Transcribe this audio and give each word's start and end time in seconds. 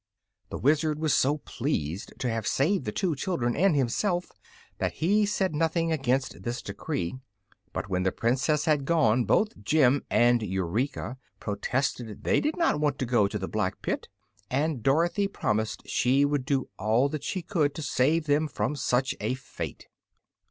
The 0.49 0.57
Wizard 0.57 0.97
was 0.97 1.13
so 1.13 1.37
pleased 1.37 2.15
to 2.17 2.27
have 2.27 2.47
saved 2.47 2.85
the 2.85 2.91
two 2.91 3.15
children 3.15 3.55
and 3.55 3.75
himself 3.75 4.31
that 4.79 4.93
he 4.93 5.27
said 5.27 5.53
nothing 5.53 5.91
against 5.91 6.41
this 6.41 6.63
decree; 6.63 7.19
but 7.71 7.87
when 7.87 8.01
the 8.01 8.11
Princess 8.11 8.65
had 8.65 8.85
gone 8.85 9.25
both 9.25 9.61
Jim 9.63 10.03
and 10.09 10.41
Eureka 10.41 11.17
protested 11.39 12.23
they 12.23 12.41
did 12.41 12.57
not 12.57 12.79
want 12.79 12.97
to 12.97 13.05
go 13.05 13.27
to 13.27 13.37
the 13.37 13.47
Black 13.47 13.79
Pit, 13.83 14.07
and 14.49 14.81
Dorothy 14.81 15.27
promised 15.27 15.87
she 15.87 16.25
would 16.25 16.45
do 16.47 16.67
all 16.79 17.07
that 17.09 17.23
she 17.23 17.43
could 17.43 17.75
to 17.75 17.83
save 17.83 18.25
them 18.25 18.47
from 18.47 18.75
such 18.75 19.13
a 19.21 19.35
fate. 19.35 19.87